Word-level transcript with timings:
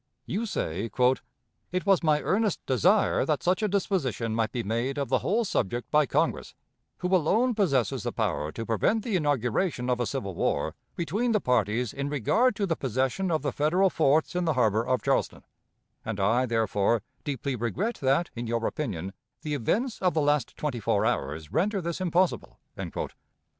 You 0.25 0.47
say, 0.47 0.89
"It 1.71 1.85
was 1.85 2.01
my 2.01 2.21
earnest 2.23 2.59
desire 2.65 3.23
that 3.23 3.43
such 3.43 3.61
a 3.61 3.67
disposition 3.67 4.33
might 4.33 4.51
be 4.51 4.63
made 4.63 4.97
of 4.97 5.09
the 5.09 5.19
whole 5.19 5.45
subject 5.45 5.91
by 5.91 6.07
Congress, 6.07 6.55
who 6.97 7.15
alone 7.15 7.53
possesses 7.53 8.01
the 8.01 8.11
power 8.11 8.51
to 8.51 8.65
prevent 8.65 9.03
the 9.03 9.15
inauguration 9.15 9.91
of 9.91 9.99
a 9.99 10.07
civil 10.07 10.33
war 10.33 10.73
between 10.95 11.33
the 11.33 11.39
parties 11.39 11.93
in 11.93 12.09
regard 12.09 12.55
to 12.55 12.65
the 12.65 12.75
possession 12.75 13.29
of 13.29 13.43
the 13.43 13.51
Federal 13.51 13.91
forts 13.91 14.35
in 14.35 14.45
the 14.45 14.53
harbor 14.53 14.83
of 14.83 15.03
Charleston; 15.03 15.43
and 16.03 16.19
I, 16.19 16.47
therefore, 16.47 17.03
deeply 17.23 17.55
regret 17.55 17.99
that, 18.01 18.31
in 18.35 18.47
your 18.47 18.65
opinion, 18.65 19.13
'the 19.43 19.53
events 19.53 20.01
of 20.01 20.15
the 20.15 20.21
last 20.21 20.57
twenty 20.57 20.79
four 20.79 21.05
hours 21.05 21.51
render 21.53 21.79
this 21.79 22.01
impossible.'" 22.01 22.57